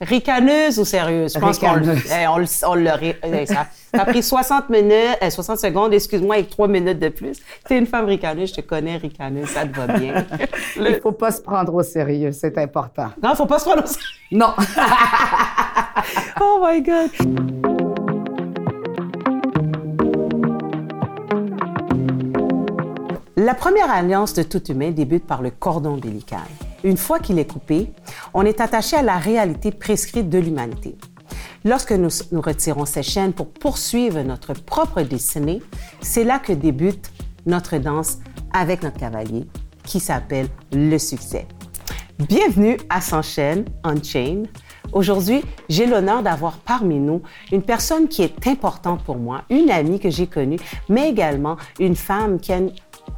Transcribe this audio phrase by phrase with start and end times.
[0.00, 1.32] Ricaneuse ou sérieuse?
[1.34, 3.18] Je pense qu'on le- eh, on le- on l'aurait.
[3.22, 7.08] eh, Ça ça a pris 60 minutes, eh, 60 secondes, excuse-moi, avec 3 minutes de
[7.08, 7.38] plus.
[7.66, 10.26] T'es une femme ricaneuse, je te connais, ricaneuse, ça te va bien.
[10.76, 13.08] Il faut pas se prendre au sérieux, c'est important.
[13.22, 14.06] non, faut pas se prendre au sérieux.
[14.32, 14.52] Non.
[16.40, 17.10] Oh my God!
[23.36, 26.40] La première alliance de tout humain débute par le cordon ombilical.
[26.86, 27.90] Une fois qu'il est coupé,
[28.32, 30.96] on est attaché à la réalité prescrite de l'humanité.
[31.64, 35.60] Lorsque nous retirons ces chaînes pour poursuivre notre propre destinée,
[36.00, 37.10] c'est là que débute
[37.44, 38.18] notre danse
[38.52, 39.46] avec notre cavalier,
[39.82, 41.48] qui s'appelle le succès.
[42.20, 44.46] Bienvenue à S'enchaîne, Unchained.
[44.92, 49.98] Aujourd'hui, j'ai l'honneur d'avoir parmi nous une personne qui est importante pour moi, une amie
[49.98, 52.70] que j'ai connue, mais également une femme qui, a une-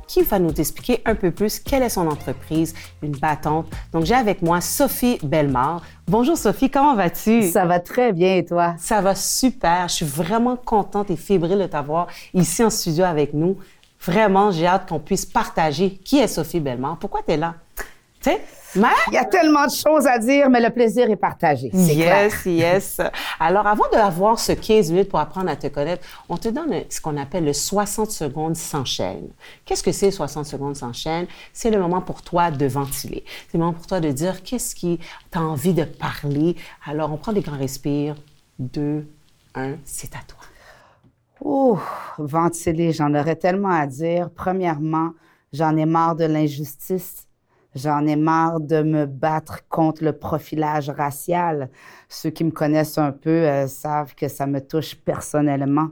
[0.09, 3.67] qui va nous expliquer un peu plus quelle est son entreprise, une battante.
[3.93, 5.83] Donc, j'ai avec moi Sophie Bellemare.
[6.09, 7.51] Bonjour Sophie, comment vas-tu?
[7.51, 8.75] Ça va très bien et toi?
[8.79, 9.87] Ça va super.
[9.89, 13.57] Je suis vraiment contente et fébrile de t'avoir ici en studio avec nous.
[14.01, 16.97] Vraiment, j'ai hâte qu'on puisse partager qui est Sophie Bellemare.
[16.99, 17.55] Pourquoi tu es là?
[18.21, 18.41] Sais,
[18.75, 18.89] mais...
[19.09, 21.71] Il y a tellement de choses à dire, mais le plaisir est partagé.
[21.73, 22.25] C'est clair.
[22.25, 23.01] Yes, yes.
[23.41, 27.01] Alors, avant d'avoir ce 15 minutes pour apprendre à te connaître, on te donne ce
[27.01, 29.29] qu'on appelle le 60 secondes sans chaîne.
[29.65, 31.27] Qu'est-ce que c'est 60 secondes sans chaîne?
[31.53, 33.25] C'est le moment pour toi de ventiler.
[33.47, 34.99] C'est le moment pour toi de dire qu'est-ce qui
[35.31, 36.57] t'a envie de parler.
[36.87, 38.17] Alors, on prend des grands respires.
[38.59, 39.07] Deux,
[39.55, 40.41] un, c'est à toi.
[41.41, 41.79] Ouh,
[42.19, 44.29] ventiler, j'en aurais tellement à dire.
[44.35, 45.13] Premièrement,
[45.53, 47.28] j'en ai marre de l'injustice.
[47.75, 51.69] J'en ai marre de me battre contre le profilage racial.
[52.09, 55.91] Ceux qui me connaissent un peu euh, savent que ça me touche personnellement.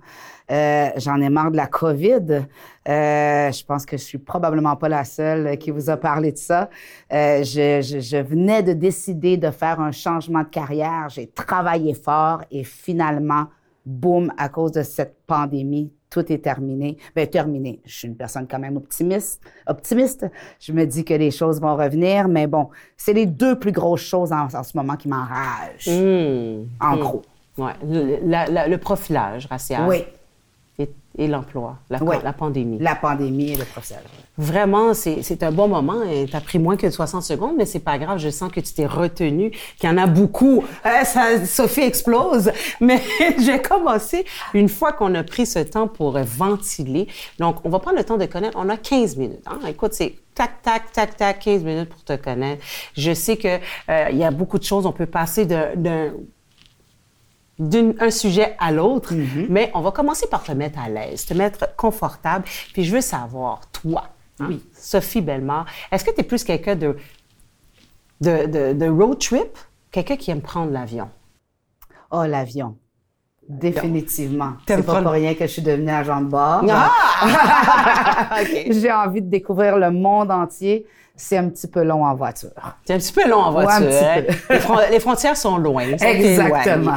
[0.50, 2.46] Euh, J'en ai marre de la COVID.
[2.88, 6.38] Euh, je pense que je suis probablement pas la seule qui vous a parlé de
[6.38, 6.70] ça.
[7.10, 11.08] Je venais de décider de faire un changement de carrière.
[11.10, 13.48] J'ai travaillé fort et finalement,
[13.84, 16.96] boum, à cause de cette pandémie, tout est terminé.
[17.14, 17.80] Ben, terminé.
[17.84, 19.42] Je suis une personne quand même optimiste.
[19.66, 20.26] Optimiste.
[20.60, 24.02] Je me dis que les choses vont revenir, mais bon, c'est les deux plus grosses
[24.02, 25.88] choses en, en ce moment qui m'enragent.
[25.88, 26.64] Hmm.
[26.80, 27.22] En gros.
[27.58, 27.72] Ouais.
[27.84, 29.88] Le, la- la- le profilage racial.
[29.88, 30.04] Oui.
[30.78, 32.16] Et, et l'emploi, la, Oui.
[32.22, 32.78] la pandémie.
[32.78, 34.00] La pandémie et le professeur.
[34.36, 36.02] Vraiment, c'est c'est un bon moment.
[36.28, 38.18] Tu as pris moins que 60 secondes, mais c'est pas grave.
[38.18, 39.50] Je sens que tu t'es retenu,
[39.80, 40.62] qu'il y en a beaucoup.
[40.84, 42.50] Euh, ça, Sophie explose.
[42.82, 43.00] Mais
[43.38, 47.08] je vais commencer une fois qu'on a pris ce temps pour ventiler.
[47.38, 48.58] Donc, on va prendre le temps de connaître.
[48.60, 49.40] On a 15 minutes.
[49.46, 49.58] Hein?
[49.66, 52.62] Écoute, c'est tac, tac, tac, tac, 15 minutes pour te connaître.
[52.94, 53.56] Je sais que
[53.88, 54.84] euh, il y a beaucoup de choses.
[54.84, 56.12] On peut passer de- d'un
[57.58, 59.14] d'un sujet à l'autre,
[59.48, 62.44] mais on va commencer par te mettre à l'aise, te mettre confortable.
[62.74, 64.62] Puis je veux savoir, toi, oui.
[64.74, 66.96] Sophie Bellemare, est-ce que tu es plus quelqu'un de,
[68.20, 69.56] de, de, de road trip,
[69.90, 71.08] quelqu'un qui aime prendre l'avion?
[72.10, 72.76] Oh, l'avion.
[73.48, 74.52] Définitivement.
[74.66, 76.62] C'est pas pour rien que je suis devenue agent de bord.
[76.68, 76.90] Ah!
[78.70, 80.86] J'ai envie de découvrir le monde entier.
[81.18, 82.50] C'est un petit peu long en voiture.
[82.84, 83.86] C'est un petit peu long en Ouais, voiture.
[83.86, 84.36] un petit peu.
[84.54, 85.84] Les, fron- les frontières sont loin.
[85.92, 86.96] Exactement.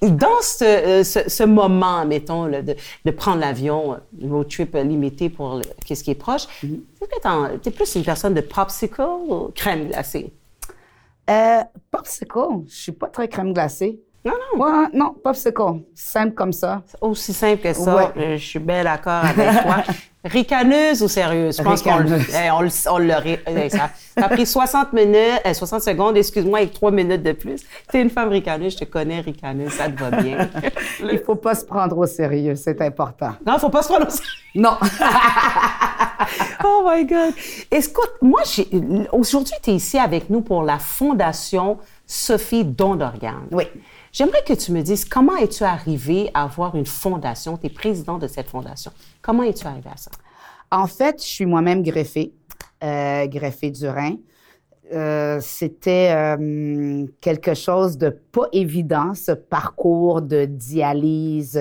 [0.00, 4.48] Puis dans ce, euh, ce, ce moment, mettons, là, de, de prendre l'avion, euh, road
[4.48, 8.02] trip euh, limité pour le- qu'est-ce qui est proche, est-ce que tu es plus une
[8.02, 10.32] personne de popsicle ou crème glacée?
[11.30, 11.60] Euh,
[11.92, 14.00] popsicle, je suis pas très crème glacée.
[14.24, 14.62] Non, non.
[14.64, 15.80] Ouais, non, popsicle.
[15.94, 16.82] Simple comme ça.
[17.00, 17.96] Aussi simple que ça.
[17.96, 18.08] Ouais.
[18.16, 19.76] Euh, Je suis bien d'accord avec toi.
[20.24, 21.56] Ricaneuse ou sérieuse?
[21.58, 23.40] Je pense qu'on le- eh, on le- on l'aurait.
[23.44, 27.32] eh, Ça ça a pris 60 minutes, eh, 60 secondes, excuse-moi, avec 3 minutes de
[27.32, 27.60] plus.
[27.90, 30.48] Tu es une femme ricaneuse, je te connais, ricaneuse, ça te va bien.
[31.12, 33.32] Il faut pas se prendre au sérieux, c'est important.
[33.44, 34.30] non, faut pas se prendre au sérieux.
[34.54, 34.76] Non.
[36.64, 37.34] Oh my God.
[37.70, 38.42] Écoute, moi,
[39.12, 43.48] aujourd'hui, tu es ici avec nous pour la Fondation Sophie Don d'organes.
[43.50, 43.64] Oui.
[44.12, 48.18] J'aimerais que tu me dises comment es-tu arrivé à avoir une fondation, tu es président
[48.18, 48.92] de cette fondation.
[49.22, 50.10] Comment es-tu arrivé à ça?
[50.70, 52.34] En fait, je suis moi-même greffée,
[52.84, 54.16] euh, greffée du rein.
[54.92, 61.58] Euh, C'était euh, quelque chose de pas évident, ce parcours de dialyse,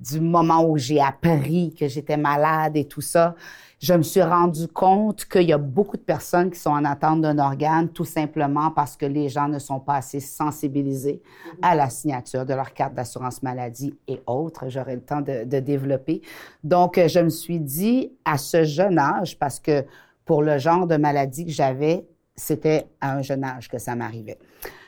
[0.00, 3.34] du moment où j'ai appris que j'étais malade et tout ça.
[3.82, 7.20] Je me suis rendu compte qu'il y a beaucoup de personnes qui sont en attente
[7.20, 11.20] d'un organe, tout simplement parce que les gens ne sont pas assez sensibilisés
[11.62, 14.68] à la signature de leur carte d'assurance maladie et autres.
[14.68, 16.22] J'aurai le temps de, de développer.
[16.62, 19.84] Donc, je me suis dit, à ce jeune âge, parce que
[20.24, 22.06] pour le genre de maladie que j'avais,
[22.36, 24.38] c'était à un jeune âge que ça m'arrivait.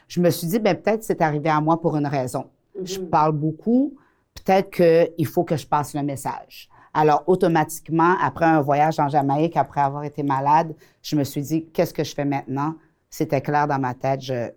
[0.06, 2.44] Je me suis dit, ben peut-être c'est arrivé à moi pour une raison.
[2.84, 3.96] Je parle beaucoup,
[4.34, 6.68] peut-être qu'il faut que je passe le message.
[6.94, 11.66] Alors, automatiquement, après un voyage en Jamaïque, après avoir été malade, je me suis dit,
[11.72, 12.74] qu'est-ce que je fais maintenant?
[13.10, 14.50] C'était clair dans ma tête, je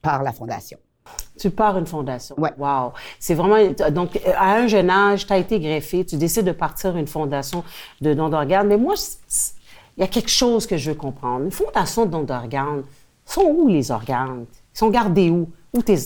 [0.00, 0.78] pars la fondation.
[1.38, 2.38] Tu pars une fondation.
[2.38, 2.52] Ouais.
[2.58, 2.92] Wow.
[3.18, 3.56] C'est vraiment
[3.90, 7.64] donc à un jeune âge, tu as été greffé, tu décides de partir une fondation
[8.00, 8.68] de don d'organes.
[8.68, 8.94] Mais moi,
[9.96, 11.44] il y a quelque chose que je veux comprendre.
[11.44, 12.84] Une fondation de don d'organes,
[13.24, 14.46] sont où les organes?
[14.74, 15.48] Ils sont gardés où?
[15.72, 15.96] Où tes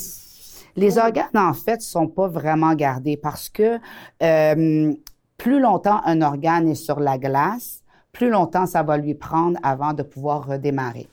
[0.76, 3.78] les organes, en fait, sont pas vraiment gardés parce que
[4.22, 4.92] euh,
[5.36, 7.82] plus longtemps un organe est sur la glace,
[8.12, 11.08] plus longtemps ça va lui prendre avant de pouvoir redémarrer.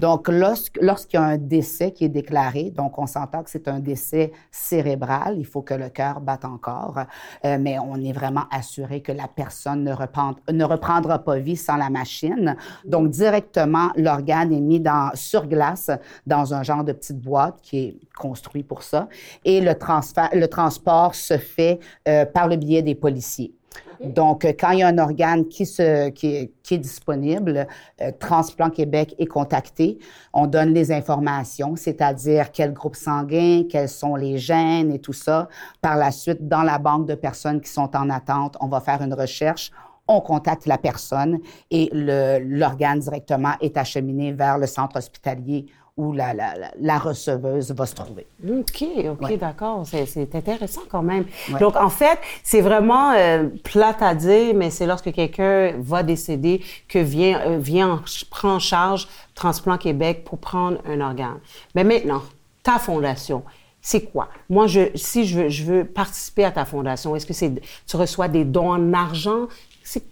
[0.00, 3.80] Donc, lorsqu'il y a un décès qui est déclaré, donc on s'entend que c'est un
[3.80, 7.00] décès cérébral, il faut que le cœur batte encore,
[7.44, 11.76] euh, mais on est vraiment assuré que la personne ne, ne reprendra pas vie sans
[11.76, 12.56] la machine.
[12.84, 15.90] Donc, directement, l'organe est mis dans, sur glace
[16.26, 19.08] dans un genre de petite boîte qui est construit pour ça,
[19.44, 21.78] et le, transfert, le transport se fait
[22.08, 23.57] euh, par le biais des policiers.
[24.00, 27.66] Donc, euh, quand il y a un organe qui, se, est disponible,
[28.00, 29.98] euh, Transplant Québec est contacté.
[30.32, 35.48] On donne les informations, c'est-à-dire quel groupe sanguin, quels sont les gènes et tout ça.
[35.80, 39.02] Par la suite, dans la banque de personnes qui sont en attente, on va faire
[39.02, 39.72] une recherche
[40.08, 41.38] on contacte la personne
[41.70, 45.66] et l'organe directement est acheminé vers le centre hospitalier
[45.98, 48.24] où la, la, la, receveuse va se trouver.
[48.48, 49.84] OK, OK, d'accord.
[49.84, 51.24] C'est intéressant quand même.
[51.58, 56.62] Donc, en fait, c'est vraiment euh, plate à dire, mais c'est lorsque quelqu'un va décéder
[56.88, 58.00] que vient, euh, vient
[58.30, 61.40] prend en charge Transplant Québec pour prendre un organe.
[61.74, 62.22] Mais maintenant,
[62.62, 63.42] ta fondation,
[63.80, 64.28] c'est quoi?
[64.48, 67.96] Moi, je, si je veux, je veux participer à ta fondation, est-ce que c'est, tu
[67.96, 69.48] reçois des dons en argent?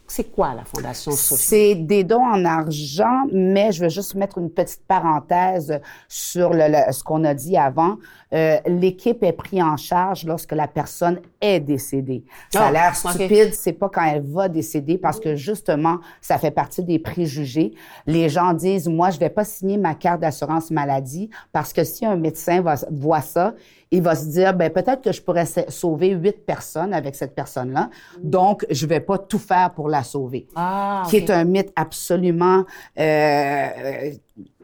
[0.08, 1.42] C'est quoi la Fondation Sophie?
[1.42, 6.92] C'est des dons en argent, mais je veux juste mettre une petite parenthèse sur le,
[6.92, 7.98] ce qu'on a dit avant.
[8.32, 12.24] Euh, L'équipe est prise en charge lorsque la personne est décédée.
[12.52, 16.38] Ça a ah, l'air stupide, c'est pas quand elle va décéder parce que justement, ça
[16.38, 17.74] fait partie des préjugés.
[18.06, 22.04] Les gens disent, moi, je vais pas signer ma carte d'assurance maladie parce que si
[22.04, 23.54] un médecin va, voit ça,
[23.90, 27.90] il va se dire, ben peut-être que je pourrais sauver huit personnes avec cette personne-là,
[28.22, 30.48] donc je vais pas tout faire pour la sauver.
[30.56, 32.64] Ah, Qui est un mythe absolument
[32.98, 34.10] euh,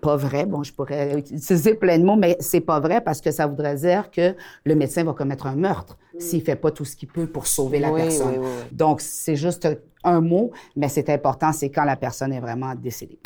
[0.01, 0.47] pas vrai.
[0.47, 3.77] Bon, je pourrais utiliser plein de mots, mais c'est pas vrai parce que ça voudrait
[3.77, 4.35] dire que
[4.65, 7.79] le médecin va commettre un meurtre s'il fait pas tout ce qu'il peut pour sauver
[7.79, 8.43] la personne.
[8.71, 9.69] donc c'est juste
[10.05, 13.19] un mot, mais c'est important, c'est quand la personne est vraiment décédée.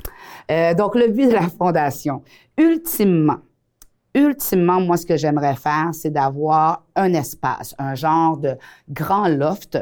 [0.50, 2.22] Euh, donc le but de la fondation,
[2.58, 3.38] ultimement,
[4.14, 8.56] ultimement, moi, ce que j'aimerais faire, c'est d'avoir un espace, un genre de
[8.88, 9.78] grand loft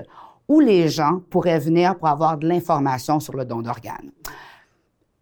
[0.49, 4.11] où les gens pourraient venir pour avoir de l'information sur le don d'organes.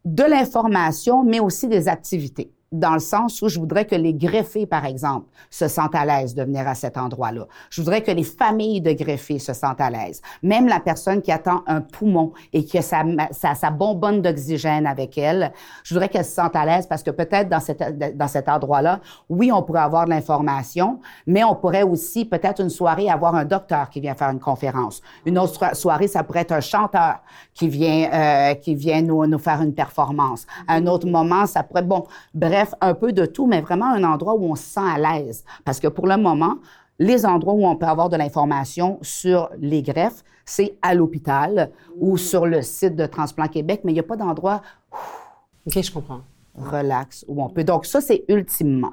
[0.05, 4.67] De l'information, mais aussi des activités dans le sens où je voudrais que les greffés,
[4.67, 7.47] par exemple, se sentent à l'aise de venir à cet endroit-là.
[7.71, 10.23] Je voudrais que les familles de greffés se sentent à l'aise.
[10.43, 15.19] Même la personne qui attend un poumon et qui a sa, sa, bonbonne d'oxygène avec
[15.19, 15.53] elle,
[15.85, 19.01] je voudrais qu'elle se sente à l'aise parce que peut-être dans, cette, dans cet endroit-là,
[19.29, 23.45] oui, on pourrait avoir de l'information, mais on pourrait aussi peut-être une soirée avoir un
[23.45, 25.03] docteur qui vient faire une conférence.
[25.27, 27.17] Une autre soirée, ça pourrait être un chanteur
[27.55, 30.47] qui vient, euh, qui vient nous, nous faire une performance.
[30.69, 32.05] Un autre moment, ça pourrait, bon,
[32.35, 35.45] bref, un peu de tout, mais vraiment un endroit où on se sent à l'aise.
[35.65, 36.57] Parce que pour le moment,
[36.99, 42.17] les endroits où on peut avoir de l'information sur les greffes, c'est à l'hôpital ou
[42.17, 44.63] sur le site de Transplant Québec, mais il n'y a pas d'endroit.
[45.67, 46.21] OK, je comprends.
[46.55, 47.65] Relax, où on peut.
[47.65, 48.93] Donc, ça, c'est ultimement.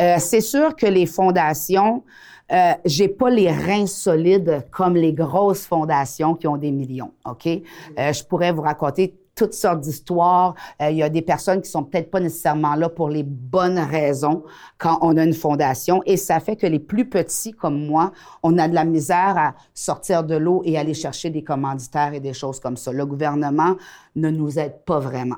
[0.00, 2.04] Euh, c'est sûr que les fondations,
[2.52, 7.46] euh, j'ai pas les reins solides comme les grosses fondations qui ont des millions, OK?
[7.46, 10.54] Euh, je pourrais vous raconter toutes sortes d'histoires.
[10.82, 13.78] Euh, il y a des personnes qui sont peut-être pas nécessairement là pour les bonnes
[13.78, 14.44] raisons
[14.76, 16.02] quand on a une fondation.
[16.04, 19.54] Et ça fait que les plus petits comme moi, on a de la misère à
[19.72, 22.92] sortir de l'eau et aller chercher des commanditaires et des choses comme ça.
[22.92, 23.76] Le gouvernement
[24.14, 25.36] ne nous aide pas vraiment.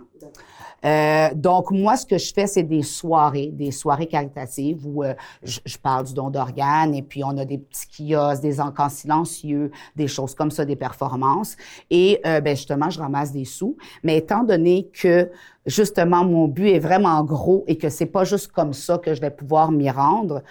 [0.85, 5.15] Euh, donc, moi, ce que je fais, c'est des soirées, des soirées caritatives où euh,
[5.43, 9.71] je, parle du don d'organes et puis on a des petits kiosques, des encans silencieux,
[9.97, 11.57] des choses comme ça, des performances.
[11.91, 13.77] Et euh, ben, justement, je ramasse des sous.
[14.03, 15.31] Mais étant donné que
[15.67, 19.21] justement mon but est vraiment gros et que c'est pas juste comme ça que je
[19.21, 20.43] vais pouvoir m'y rendre,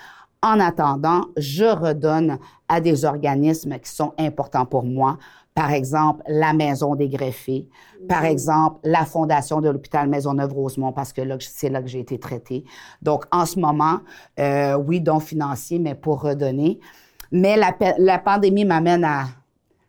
[0.44, 5.18] en attendant, je redonne à des organismes qui sont importants pour moi
[5.54, 7.68] par exemple, la Maison des greffés,
[8.08, 12.64] par exemple, la Fondation de l'hôpital Maisonneuve-Rosemont, parce que c'est là que j'ai été traitée.
[13.02, 14.00] Donc, en ce moment,
[14.40, 16.80] euh, oui, don financier, mais pour redonner.
[17.34, 19.26] Mais la, la pandémie m'amène à...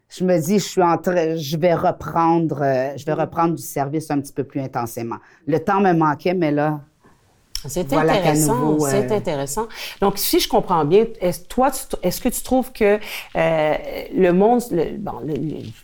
[0.09, 3.63] Je me dis, je suis en train, je vais reprendre, euh, je vais reprendre du
[3.63, 5.17] service un petit peu plus intensément.
[5.47, 6.81] Le temps me manquait, mais là,
[7.69, 9.67] c'est intéressant, c'est intéressant.
[10.01, 11.71] Donc, si je comprends bien, est-ce, toi,
[12.03, 12.99] est-ce que tu trouves que
[13.37, 13.75] euh,
[14.15, 14.63] le monde,
[14.99, 15.13] bon,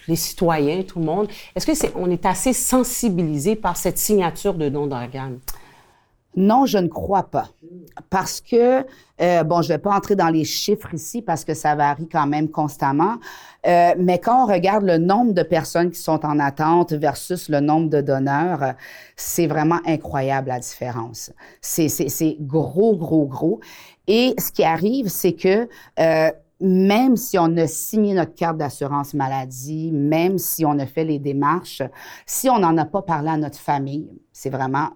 [0.09, 4.55] les citoyens, tout le monde, est-ce que c'est, on est assez sensibilisé par cette signature
[4.55, 5.39] de don d'organes?
[6.37, 7.49] Non, je ne crois pas.
[8.11, 8.85] Parce que,
[9.21, 12.27] euh, bon, je vais pas entrer dans les chiffres ici parce que ça varie quand
[12.27, 13.17] même constamment,
[13.67, 17.61] euh, mais quand on regarde le nombre de personnes qui sont en attente versus le
[17.61, 18.75] nombre de donneurs,
[19.17, 21.33] c'est vraiment incroyable la différence.
[21.61, 23.61] C'est gros, gros, gros.
[24.07, 25.69] Et ce qui arrive, c'est que
[25.99, 26.31] euh,
[26.61, 31.19] même si on a signé notre carte d'assurance maladie, même si on a fait les
[31.19, 31.83] démarches,
[32.27, 34.91] si on n'en a pas parlé à notre famille, c'est vraiment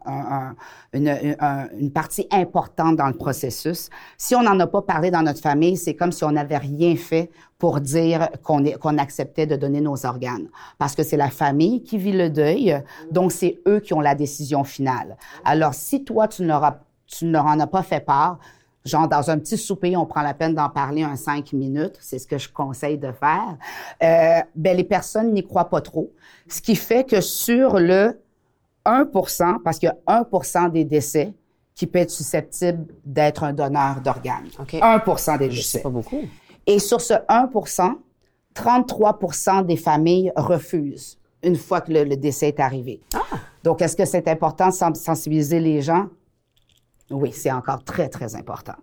[0.93, 3.91] une, partie importante dans le processus.
[4.17, 6.97] Si on n'en a pas parlé dans notre famille, c'est comme si on n'avait rien
[6.97, 10.49] fait pour dire qu'on acceptait de donner nos organes.
[10.79, 14.15] Parce que c'est la famille qui vit le deuil, donc c'est eux qui ont la
[14.15, 15.17] décision finale.
[15.45, 18.39] Alors, si toi, tu ne leur en as pas fait part,
[18.85, 21.97] Genre, dans un petit souper, on prend la peine d'en parler un cinq minutes.
[22.01, 23.57] C'est ce que je conseille de faire.
[24.03, 26.13] Euh, ben, les personnes n'y croient pas trop.
[26.49, 28.21] Ce qui fait que sur le
[28.85, 30.25] 1% parce qu'il y a
[30.61, 31.33] 1 des décès
[31.75, 34.49] qui peut être susceptible d'être un donneur d'organes.
[34.83, 35.63] 1 des décès.
[35.79, 36.23] C'est pas beaucoup.
[36.67, 37.95] Et sur ce 1%
[38.55, 43.01] 33% des familles refusent une fois que le, le décès est arrivé.
[43.15, 43.21] Ah.
[43.65, 46.09] Donc, est-ce que c'est important de sensibiliser les gens?
[47.13, 48.75] Oui, c'est encore très, très important.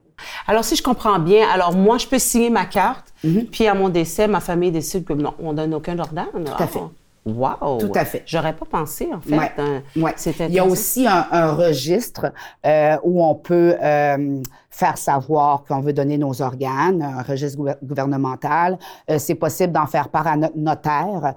[0.48, 3.46] Alors, si je comprends bien, alors moi, je peux signer ma carte, mhm.
[3.46, 6.28] puis à mon décès, ma famille décide que non, on donne aucun organe.
[6.46, 6.80] Tout à fait.
[7.26, 7.78] Wow!
[7.80, 8.24] Tout à fait.
[8.26, 9.36] J'aurais pas pensé, en fait.
[9.36, 10.16] Ouais.
[10.48, 12.32] Il y a aussi un, registre
[12.66, 18.80] euh, où on peut euh, faire savoir qu'on veut donner nos organes, un registre gouvernemental.
[19.10, 21.34] Euh, c'est possible d'en faire part à notre notaire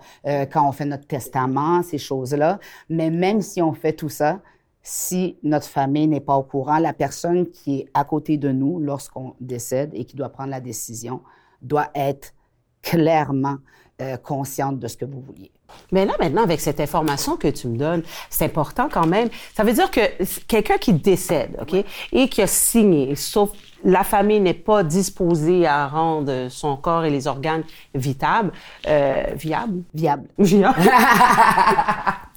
[0.52, 2.58] quand on fait notre testament, ces choses-là.
[2.88, 4.38] Mais même si on fait tout ça,
[4.82, 8.80] si notre famille n'est pas au courant, la personne qui est à côté de nous
[8.80, 11.20] lorsqu'on décède et qui doit prendre la décision
[11.60, 12.34] doit être
[12.82, 13.58] clairement
[14.00, 15.52] euh, consciente de ce que vous vouliez.
[15.92, 19.28] Mais là, maintenant, avec cette information que tu me donnes, c'est important quand même.
[19.54, 20.00] Ça veut dire que
[20.46, 23.52] quelqu'un qui décède, OK, et qui a signé, sauf
[23.84, 28.52] la famille n'est pas disposée à rendre son corps et les organes vitables,
[28.86, 29.82] euh, viables?
[29.94, 30.28] Viables.
[30.38, 30.76] Viables.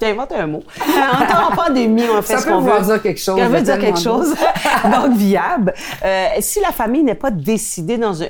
[0.00, 0.62] J'ai inventé un mot.
[0.80, 2.82] En temps de pandémie, on fait ça ce qu'on veut.
[2.82, 3.38] Dire quelque chose.
[3.38, 4.34] Ça veut dire quelque chose.
[4.84, 5.72] Donc, viable.
[6.04, 8.26] Euh, si la famille n'est pas décidée dans un...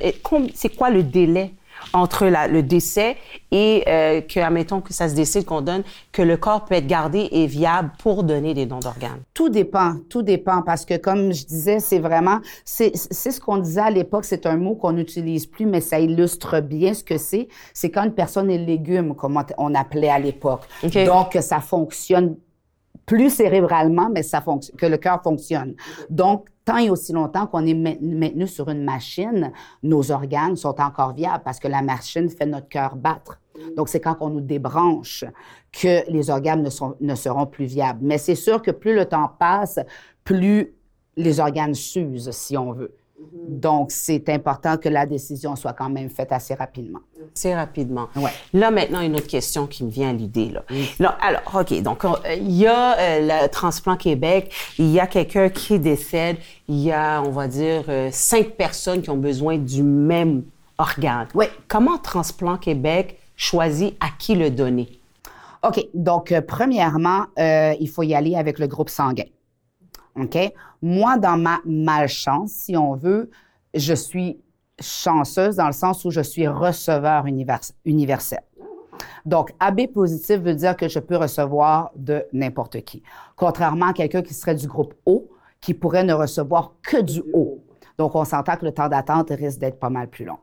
[0.54, 1.52] C'est quoi le délai
[1.96, 3.16] entre le décès
[3.50, 6.86] et euh, que, admettons que ça se décide qu'on donne, que le corps peut être
[6.86, 9.22] gardé et viable pour donner des dons d'organes?
[9.32, 13.80] Tout dépend, tout dépend, parce que comme je disais, c'est vraiment, c'est ce qu'on disait
[13.80, 17.48] à l'époque, c'est un mot qu'on n'utilise plus, mais ça illustre bien ce que c'est.
[17.72, 20.62] C'est quand une personne est légume, comme on appelait à l'époque.
[20.82, 22.36] Donc, ça fonctionne
[23.06, 24.44] plus cérébralement, mais ça
[24.76, 25.74] que le cœur fonctionne.
[26.10, 31.14] Donc, tant et aussi longtemps qu'on est maintenu sur une machine, nos organes sont encore
[31.14, 33.40] viables parce que la machine fait notre cœur battre.
[33.76, 35.24] Donc, c'est quand on nous débranche
[35.72, 36.70] que les organes ne,
[37.00, 38.00] ne seront plus viables.
[38.02, 39.78] Mais c'est sûr que plus le temps passe,
[40.24, 40.74] plus
[41.16, 42.94] les organes s'usent, si on veut.
[43.18, 43.60] Mhm.
[43.60, 47.00] Donc, c'est important que la décision soit quand même faite assez rapidement.
[47.34, 48.08] Assez rapidement.
[48.14, 48.30] Ouais.
[48.52, 50.52] Là, maintenant, une autre question qui me vient à l'idée.
[50.98, 51.16] Là.
[51.20, 55.48] alors, OK, donc, euh, il y a euh, le Transplant Québec, il y a quelqu'un
[55.48, 56.36] qui décède,
[56.68, 60.44] il y a, on va dire, euh, cinq personnes qui ont besoin du même
[60.78, 61.28] organe.
[61.34, 61.46] Oui.
[61.68, 65.00] Comment Transplant Québec choisit à qui le donner?
[65.62, 69.24] OK, donc, premièrement, il faut y aller avec le groupe sanguin.
[70.16, 70.38] OK?
[70.82, 73.30] Moi, dans ma malchance, si on veut,
[73.74, 74.38] je suis
[74.80, 77.24] chanceuse dans le sens où je suis receveur
[77.84, 78.40] universel.
[79.24, 83.02] Donc, AB positif veut dire que je peux recevoir de n'importe qui.
[83.36, 85.28] Contrairement à quelqu'un qui serait du groupe O,
[85.60, 87.62] qui pourrait ne recevoir que du O.
[87.98, 90.38] Donc, on s'entend que le temps d'attente risque d'être pas mal plus long.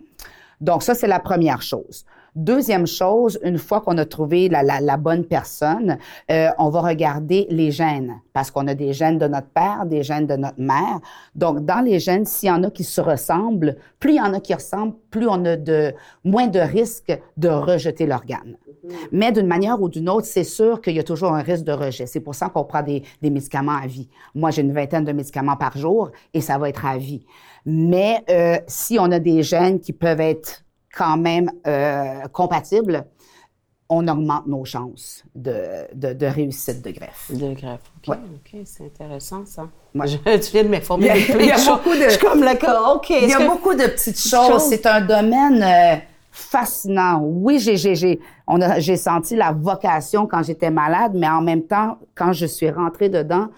[0.59, 2.05] Donc, ça, c'est la première chose.
[2.35, 5.97] Deuxième chose, une fois qu'on a trouvé la, la, la bonne personne,
[6.31, 10.01] euh, on va regarder les gènes parce qu'on a des gènes de notre père, des
[10.01, 10.99] gènes de notre mère.
[11.35, 14.33] Donc, dans les gènes, s'il y en a qui se ressemblent, plus il y en
[14.33, 18.57] a qui ressemblent, plus on a de moins de risques de rejeter l'organe.
[19.11, 21.71] Mais d'une manière ou d'une autre, c'est sûr qu'il y a toujours un risque de
[21.71, 22.07] rejet.
[22.07, 24.09] C'est pour ça qu'on prend des, des médicaments à vie.
[24.33, 27.25] Moi, j'ai une vingtaine de médicaments par jour et ça va être à vie.
[27.65, 30.63] Mais euh, si on a des gènes qui peuvent être
[30.95, 33.05] quand même euh, compatibles,
[33.89, 37.31] on augmente nos chances de, de, réussite de greffe.
[37.31, 38.15] De greffe, OK.
[38.15, 39.67] OK, c'est intéressant, ça.
[39.93, 42.09] Moi, Je, tu viens de m'informer Il y a, beaucoup de...
[42.09, 42.43] Je comme
[42.95, 43.09] OK.
[43.09, 44.63] Il y a beaucoup de petites choses.
[44.63, 45.95] C'est un domaine euh,
[46.31, 47.21] fascinant.
[47.21, 52.45] Oui, j'ai, a, senti la vocation quand j'étais malade, mais en même temps, quand je
[52.45, 53.49] suis rentrée dedans,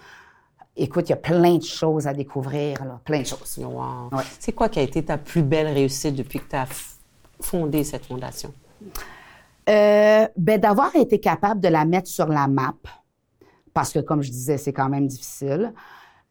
[0.76, 3.58] écoute, il y a plein de choses à découvrir, là, plein de choses.
[3.58, 4.10] Wow.
[4.38, 6.95] C'est quoi qui a été ta plus belle réussite depuis que tu as
[7.40, 8.52] fondé cette fondation?
[9.68, 12.74] Euh, ben, d'avoir été capable de la mettre sur la map,
[13.74, 15.72] parce que comme je disais, c'est quand même difficile,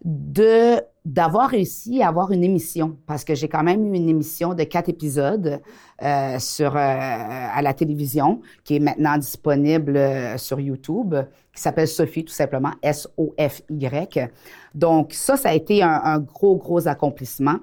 [0.03, 4.53] de d'avoir réussi à avoir une émission parce que j'ai quand même eu une émission
[4.53, 5.61] de quatre épisodes
[6.01, 11.15] euh, sur euh, à la télévision qui est maintenant disponible euh, sur YouTube
[11.53, 14.31] qui s'appelle Sophie tout simplement S O F Y.
[14.73, 17.57] Donc ça ça a été un, gros gros accomplissement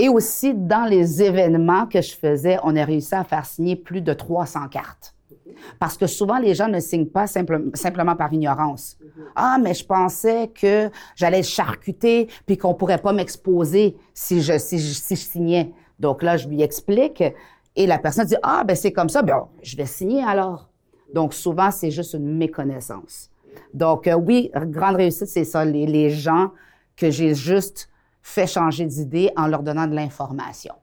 [0.00, 4.00] et aussi dans les événements que je faisais on a réussi à faire signer plus
[4.00, 5.14] de 300 cartes.
[5.78, 8.96] Parce que souvent, les gens ne signent pas simplement par ignorance.
[9.36, 14.78] Ah, mais je pensais que j'allais charcuter puis qu'on pourrait pas m'exposer si je, si,
[14.78, 15.70] je, si je signais.
[15.98, 17.22] Donc là, je lui explique
[17.76, 20.70] et la personne dit, ah, ben c'est comme ça, ben je vais signer alors.
[21.12, 23.30] Donc souvent, c'est juste une méconnaissance.
[23.74, 26.52] Donc euh, oui, grande réussite, c'est ça, les, les gens
[26.96, 27.89] que j'ai juste
[28.22, 30.74] fait changer d'idée en leur donnant de l'information.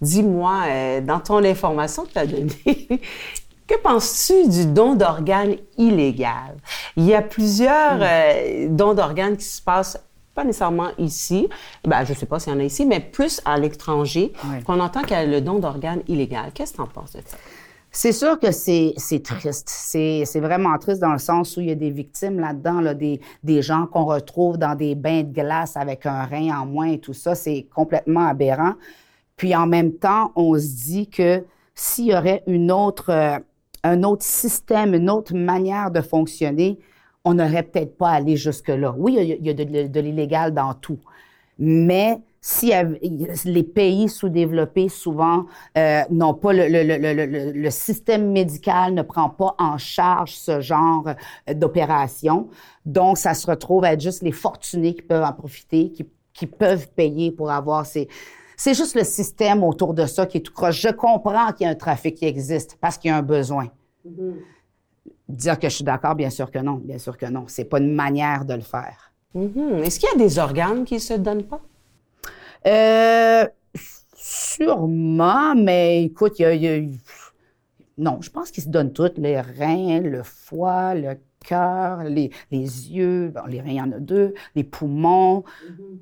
[0.00, 3.00] Dis-moi, euh, dans ton information que tu as donnée,
[3.66, 6.56] Que penses-tu du don d'organes illégal?
[6.96, 8.02] Il y a plusieurs hmm.
[8.02, 9.98] euh, dons d'organes qui se passent
[10.34, 11.48] pas nécessairement ici,
[11.84, 14.32] ben, je sais pas s'il y en a ici, mais plus à l'étranger,
[14.66, 16.50] qu'on entend qu'il y a le don d'organes illégal.
[16.52, 17.36] Qu'est-ce que tu en penses de ça?
[17.96, 19.68] C'est sûr que c'est triste.
[19.68, 23.20] C'est vraiment triste dans le sens où il y a des victimes là-dedans, là, des,
[23.44, 26.98] des gens qu'on retrouve dans des bains de glace avec un rein en moins et
[26.98, 27.36] tout ça.
[27.36, 28.74] C'est complètement aberrant.
[29.36, 33.10] Puis en même temps, on se dit que s'il y aurait une autre...
[33.10, 33.38] Euh,
[33.84, 36.78] un autre système, une autre manière de fonctionner,
[37.22, 38.94] on n'aurait peut-être pas allé jusque-là.
[38.96, 40.98] Oui, il y a, de, l'illégal dans tout,
[41.58, 42.72] mais si
[43.46, 45.46] les pays sous-développés souvent
[45.78, 51.08] euh, n'ont pas le, le, le, système médical ne prend pas en charge ce genre
[51.48, 52.50] euh, d'opération,
[52.84, 56.46] donc ça se retrouve à être juste les fortunés qui peuvent en profiter, qui, qui
[56.46, 58.08] peuvent payer pour avoir ces
[58.58, 60.82] c'est juste le système autour de ça qui est tout croche.
[60.82, 63.68] Je comprends qu'il y a un trafic qui existe parce qu'il y a un besoin.
[64.06, 64.34] Mm-hmm.
[65.30, 66.74] Dire que je suis d'accord, bien sûr que non.
[66.74, 67.46] Bien sûr que non.
[67.48, 69.12] C'est pas une manière de le faire.
[69.34, 69.82] Mm-hmm.
[69.82, 71.62] Est-ce qu'il y a des organes qui se donnent pas?
[72.66, 73.46] Euh,
[74.14, 76.80] sûrement, mais écoute, il y a,
[77.98, 83.32] non, je pense qu'ils se donnent tous, les reins, le foie, le cœur, les, yeux,
[83.48, 85.44] les reins, il y en a deux, les poumons.
[85.64, 85.98] Mm-hmm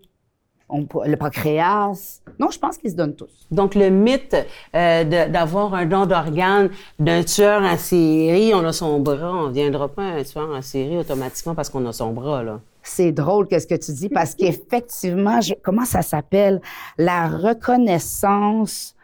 [1.05, 2.21] le pancréas.
[2.39, 3.47] Non, je pense qu'ils se donnent tous.
[3.51, 4.37] Donc, le mythe
[4.75, 9.53] euh, d'avoir un don d'organes d'un tueur en série, on a son bras, on ne
[9.53, 12.61] viendra pas un tueur en série automatiquement parce qu'on a son bras, là.
[12.83, 16.61] C'est drôle qu'est-ce que tu dis parce qu'effectivement, comment ça s'appelle?
[16.99, 18.95] La reconnaissance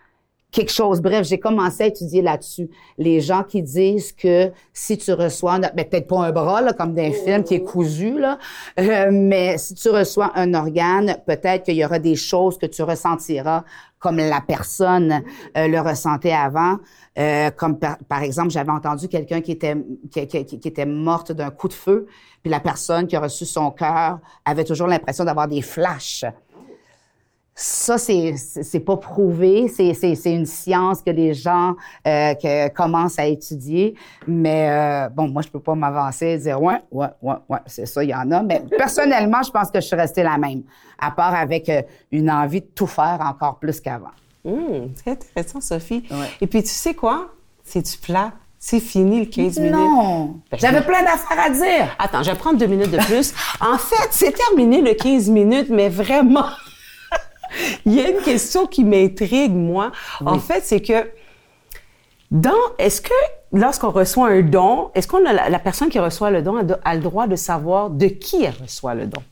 [0.51, 1.01] quelque chose.
[1.01, 2.69] Bref, j'ai commencé à étudier là-dessus.
[2.97, 6.95] Les gens qui disent que si tu reçois, ben, peut-être pas un bras, là, comme
[6.95, 8.39] d'un film qui est cousu, là,
[8.81, 12.83] euh, mais si tu reçois un organe, peut-être qu'il y aura des choses que tu
[12.83, 13.65] ressentiras
[13.99, 15.23] comme la personne
[15.57, 16.79] euh, le ressentait avant.
[17.19, 19.77] Euh, comme par, exemple, j'avais entendu quelqu'un qui était
[20.11, 22.07] qui, qui, qui était morte d'un coup de feu,
[22.43, 26.25] puis la personne qui a reçu son cœur avait toujours l'impression d'avoir des flashs
[27.61, 29.67] ça, c'est c'est pas prouvé.
[29.67, 31.75] C'est c'est une science que les gens
[32.07, 33.97] euh, que commencent à étudier.
[34.29, 37.87] Mais euh, bon, moi, je peux pas m'avancer et dire ouais, ouais, ouais, ouais, c'est
[37.87, 38.45] ça, il y en a.
[38.45, 40.63] Mais personnellement, je pense que je suis restée la même,
[41.01, 44.13] à part avec euh, une envie de tout faire encore plus qu'avant.
[44.45, 46.05] Mmh, très intéressant, Sophie.
[46.41, 47.27] Et puis, tu sais quoi?
[47.65, 48.33] C'est-tu plat?
[48.61, 49.73] C'est fini le 15 minutes.
[49.75, 50.37] Non!
[50.51, 51.97] Ben, J'avais plein d'affaires à dire.
[51.99, 53.35] Attends, je vais prendre deux minutes de plus.
[53.61, 56.47] en fait, c'est terminé le 15 minutes, mais vraiment.
[57.87, 59.93] Il y a une question qui m'intrigue, moi.
[60.25, 61.11] En fait, c'est que
[62.31, 63.15] dans, est-ce que
[63.53, 67.01] lorsqu'on reçoit un don, est-ce qu'on a la, personne qui reçoit le don a, le
[67.01, 69.23] droit de savoir de qui elle reçoit le don?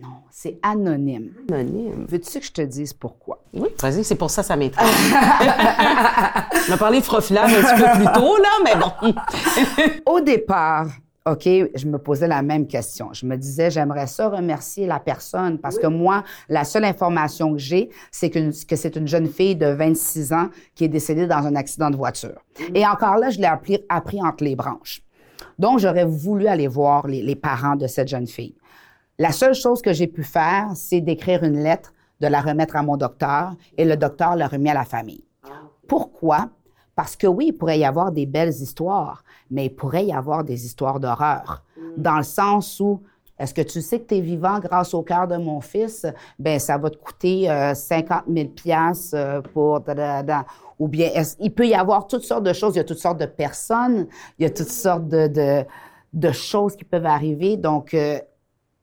[0.00, 1.30] Non, c'est anonyme.
[1.48, 2.06] Anonyme.
[2.08, 3.40] Veux-tu que je te dise pourquoi?
[3.54, 4.88] Oui, vas-y, c'est pour ça ça m'intrigue.
[6.68, 9.14] On a parlé de profilage un petit peu plus tôt, là, mais bon.
[10.12, 10.86] Au départ,
[11.24, 13.12] OK, je me posais la même question.
[13.12, 17.58] Je me disais, j'aimerais ça remercier la personne parce que moi, la seule information que
[17.58, 21.54] j'ai, c'est que, c'est une jeune fille de 26 ans qui est décédée dans un
[21.54, 22.42] accident de voiture.
[22.58, 22.76] Mm-hmm.
[22.76, 25.02] Et encore là, je l'ai appris, appris, entre les branches.
[25.60, 28.56] Donc, j'aurais voulu aller voir les, les parents de cette jeune fille.
[29.18, 32.82] La seule chose que j'ai pu faire, c'est d'écrire une lettre, de la remettre à
[32.82, 35.24] mon docteur et le docteur l'a remis à la famille.
[35.44, 36.50] Ah, Pourquoi?
[36.94, 40.44] Parce que oui, il pourrait y avoir des belles histoires, mais il pourrait y avoir
[40.44, 41.62] des histoires d'horreur.
[41.76, 41.80] Mm.
[41.96, 43.00] Dans le sens où,
[43.38, 46.06] est-ce que tu sais que tu es vivant grâce au cœur de mon fils?
[46.38, 49.82] Ben, ça va te coûter 50 000 piastres euh, pour...
[50.78, 52.74] ou bien, il peut y avoir toutes sortes de choses.
[52.74, 54.06] Il y a toutes sortes de personnes.
[54.38, 55.64] Il y a toutes sortes de, de,
[56.12, 57.56] de choses qui peuvent arriver.
[57.56, 58.20] Donc, euh,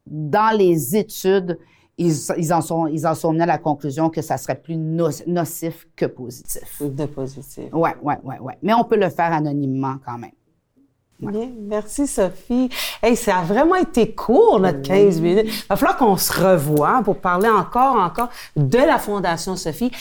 [0.08, 1.58] dans les études,
[2.00, 5.88] ils, en sont, ils en sont venus à la conclusion que ça serait plus nocif
[5.96, 6.82] que positif.
[6.82, 7.66] De positif.
[7.74, 8.58] Ouais, ouais, ouais, ouais.
[8.64, 10.32] Mais on peut le faire anonymement quand même.
[11.20, 12.70] Bien, merci Sophie.
[13.04, 15.48] Hey, ça a vraiment été court notre 15 minutes.
[15.48, 19.92] Il va falloir qu'on se revoie pour parler encore, encore de la Fondation Sophie.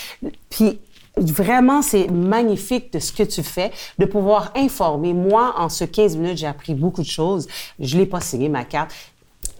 [0.48, 0.78] Puis
[1.16, 5.12] vraiment, c'est magnifique de ce que tu fais, de pouvoir informer.
[5.12, 7.48] Moi, en ce 15 minutes, j'ai appris beaucoup de choses.
[7.80, 8.92] Je l'ai pas signé ma carte.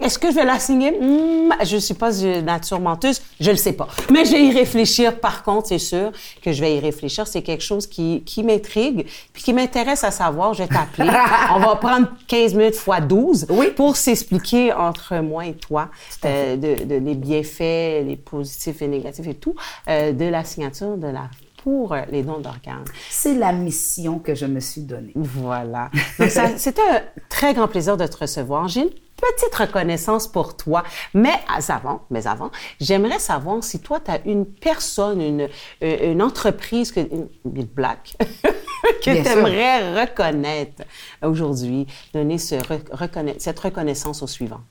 [0.01, 0.93] Est-ce que je vais la signer?
[0.93, 3.89] Hmm, je ne suis pas une nature menteuse, je le sais pas.
[4.13, 5.19] Mais je vais y réfléchir.
[5.19, 7.27] Par contre, c'est sûr que je vais y réfléchir.
[7.27, 10.55] C'est quelque chose qui, qui m'intrigue, puis qui m'intéresse à savoir.
[10.55, 11.11] Je vais t'appeler.
[11.55, 13.71] On va prendre 15 minutes fois 12 Oui.
[13.75, 15.89] pour s'expliquer entre moi et toi
[16.25, 19.55] euh, de, de les bienfaits, les positifs et négatifs et tout,
[19.89, 21.29] euh, de la signature de la
[21.69, 22.85] pour les dons d'organes.
[23.11, 25.13] C'est la mission que je me suis donnée.
[25.15, 25.91] Voilà.
[26.19, 28.69] Donc, c'était un très grand plaisir de te recevoir.
[28.69, 30.83] J'ai une petite reconnaissance pour toi.
[31.13, 31.35] Mais
[31.69, 32.51] avant, mais avant,
[32.81, 35.49] j'aimerais savoir si toi, tu as une personne, une,
[35.83, 38.17] euh, une entreprise, que, une, une black,
[39.05, 39.31] que tu sûr.
[39.33, 40.85] aimerais reconnaître
[41.23, 44.63] aujourd'hui, donner ce reconna- cette reconnaissance au suivant?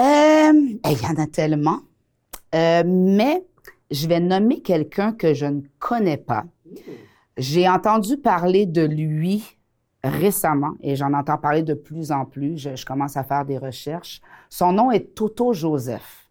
[0.00, 0.52] Euh,
[0.90, 1.80] Il y en a tellement.
[2.54, 3.42] Euh, mais
[3.90, 6.44] je vais nommer quelqu'un que je ne connais pas.
[7.36, 9.44] J'ai entendu parler de lui
[10.02, 12.58] récemment et j'en entends parler de plus en plus.
[12.58, 14.20] Je, commence à faire des recherches.
[14.50, 16.28] Son nom est Toto Joseph.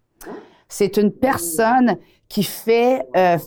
[0.70, 1.98] C'est une personne
[2.30, 3.38] qui fait euh,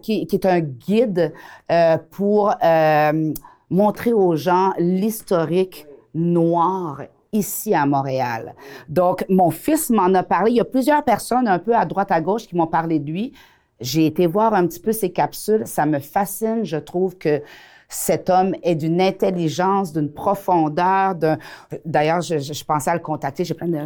[0.00, 1.32] qui est un guide
[1.70, 3.32] euh, pour euh,
[3.68, 8.54] montrer aux gens l'historique noir ici à Montréal.
[8.88, 10.52] Donc, mon fils m'en a parlé.
[10.52, 13.10] Il y a plusieurs personnes un peu à droite, à gauche qui m'ont parlé de
[13.10, 13.32] lui.
[13.80, 15.62] J'ai été voir un petit peu ses capsules.
[15.66, 16.64] Ça me fascine.
[16.64, 17.42] Je trouve que
[17.90, 21.14] cet homme est d'une intelligence, d'une profondeur.
[21.16, 21.36] d'un-
[21.84, 23.44] D'ailleurs, je, je- je pensais à le contacter.
[23.44, 23.78] J'ai plein de...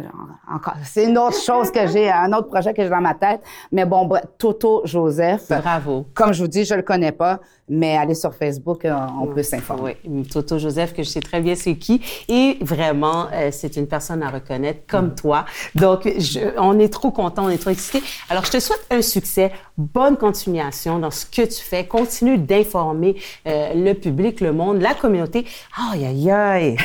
[0.49, 3.41] Encore, c'est une autre chose que j'ai, un autre projet que j'ai dans ma tête.
[3.71, 5.47] Mais bon, bref, Toto Joseph.
[5.49, 6.05] Bravo.
[6.13, 9.41] Comme je vous dis, je le connais pas, mais allez sur Facebook, euh, on peut
[9.43, 9.97] s'informer.
[10.05, 11.99] Oui, Toto Joseph, que je sais très bien c'est qui.
[12.29, 15.45] Et vraiment, euh, c'est une personne à reconnaître comme toi.
[15.73, 18.03] Donc, je- on est trop content, on est trop excités.
[18.29, 21.85] Alors, je te souhaite un succès, bonne continuation dans ce que tu fais.
[21.85, 23.15] Continue d'informer
[23.47, 25.45] euh, le public, le monde, la communauté.
[25.91, 26.77] Aïe, aïe, aïe.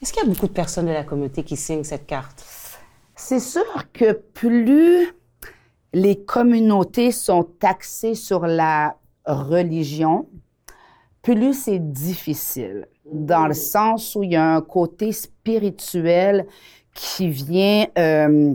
[0.00, 2.44] Est-ce qu'il y a beaucoup de personnes de la communauté qui signent cette carte?
[3.16, 5.14] C'est sûr que plus
[5.94, 10.28] les communautés sont axées sur la religion,
[11.22, 16.46] plus c'est difficile, dans le sens où il y a un côté spirituel
[16.94, 18.54] qui vient, euh,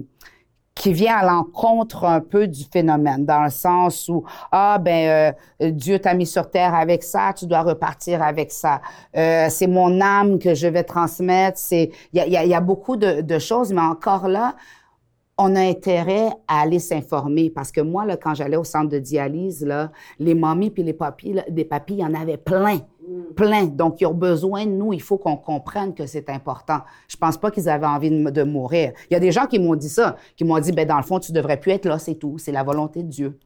[0.79, 5.71] qui vient à l'encontre un peu du phénomène, dans le sens où, ah, ben, euh,
[5.71, 8.79] Dieu t'a mis sur terre avec ça, tu dois repartir avec ça.
[9.17, 11.57] Euh, c'est mon âme que je vais transmettre.
[11.57, 14.55] C'est, il y a, y a- y a beaucoup de, de choses, mais encore là,
[15.37, 18.99] on a intérêt à aller s'informer parce que moi, là, quand j'allais au centre de
[18.99, 22.79] dialyse, là, les mamies puis les papis, des papis, il y en avait plein,
[23.35, 23.65] plein.
[23.65, 24.93] Donc, ils ont besoin de nous.
[24.93, 26.79] Il faut qu'on comprenne que c'est important.
[27.07, 28.93] Je pense pas qu'ils avaient envie de, de mourir.
[29.09, 31.03] Il y a des gens qui m'ont dit ça, qui m'ont dit, ben dans le
[31.03, 32.37] fond, tu devrais plus être là, c'est tout.
[32.37, 33.39] C'est la volonté de Dieu.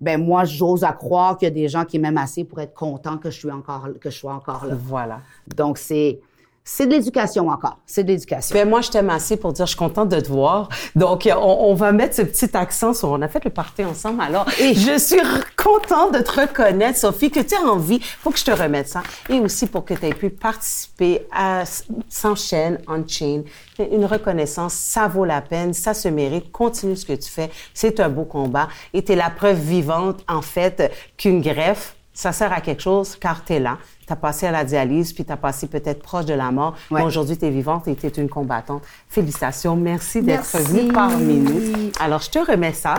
[0.00, 2.74] Ben moi, j'ose à croire qu'il y a des gens qui m'aiment assez pour être
[2.74, 4.74] contents que je suis encore, que je sois encore là.
[4.78, 5.20] Voilà.
[5.56, 6.20] Donc, c'est,
[6.66, 7.78] c'est de l'éducation encore.
[7.84, 8.54] C'est de l'éducation.
[8.54, 10.70] Ben, moi, je t'aime assez pour dire je suis contente de te voir.
[10.96, 13.10] Donc, on, on va mettre ce petit accent sur.
[13.10, 14.22] On a fait le party ensemble.
[14.22, 15.20] Alors, je suis
[15.56, 18.00] contente de te reconnaître, Sophie, que tu as envie.
[18.00, 19.02] Faut que je te remette ça.
[19.28, 21.64] Et aussi pour que tu aies pu participer à
[22.08, 23.42] Sans chaîne, On Chain.
[23.78, 26.50] Une reconnaissance, ça vaut la peine, ça se mérite.
[26.50, 27.50] Continue ce que tu fais.
[27.74, 28.68] C'est un beau combat.
[28.94, 33.16] Et tu es la preuve vivante, en fait, qu'une greffe, ça sert à quelque chose
[33.16, 33.76] car tu es là.
[34.06, 36.74] Tu as passé à la dialyse, puis tu as passé peut-être proche de la mort.
[36.90, 37.00] Ouais.
[37.00, 38.82] Mais aujourd'hui, tu es vivante et tu es une combattante.
[39.08, 39.76] Félicitations.
[39.76, 41.90] Merci d'être venue parmi nous.
[42.00, 42.96] Alors, je te remets ça.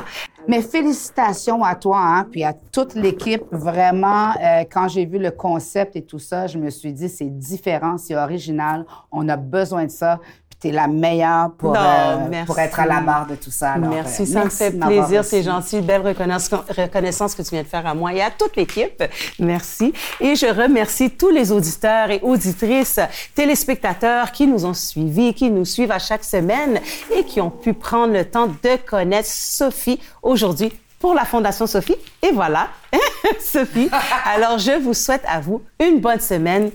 [0.47, 3.43] Mais félicitations à toi, hein, puis à toute l'équipe.
[3.51, 7.29] Vraiment, euh, quand j'ai vu le concept et tout ça, je me suis dit, c'est
[7.29, 8.85] différent, c'est original.
[9.11, 10.19] On a besoin de ça.
[10.65, 13.73] Tu es la meilleure pour, Non, euh, pour être à la barre de tout ça.
[13.73, 15.23] Alors, merci, euh, ça merci me fait plaisir.
[15.23, 15.81] C'est gentil.
[15.81, 19.03] Belle reconnaissance, reconnaissance que tu viens de faire à moi et à toute l'équipe.
[19.39, 19.93] Merci.
[20.19, 22.99] Et je remercie tous les auditeurs et auditrices,
[23.35, 26.79] téléspectateurs qui nous ont suivis, qui nous suivent à chaque semaine
[27.15, 31.97] et qui ont pu prendre le temps de connaître Sophie aujourd'hui pour la Fondation Sophie.
[32.23, 32.69] Et voilà,
[33.39, 33.89] Sophie.
[34.25, 36.71] Alors, je vous souhaite à vous une bonne semaine.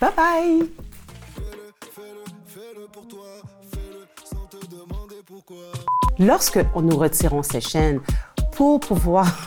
[0.00, 0.68] Bye bye.
[6.18, 8.00] Lorsque nous retirons ces chaînes
[8.52, 9.26] pour pouvoir...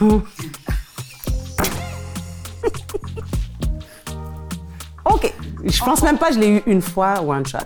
[5.04, 5.34] OK.
[5.64, 7.58] Je pense même pas que je l'ai eu une fois one shot.